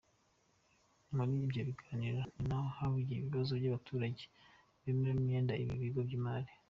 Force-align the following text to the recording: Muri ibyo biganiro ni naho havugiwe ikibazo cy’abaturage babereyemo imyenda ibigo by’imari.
Muri 1.15 1.33
ibyo 1.45 1.61
biganiro 1.69 2.19
ni 2.29 2.41
naho 2.47 2.67
havugiwe 2.77 3.19
ikibazo 3.23 3.53
cy’abaturage 3.61 4.23
babereyemo 4.81 5.19
imyenda 5.21 5.53
ibigo 5.63 5.99
by’imari. 6.07 6.51